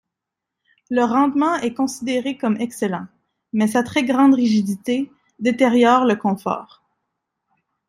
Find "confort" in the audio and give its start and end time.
6.15-6.81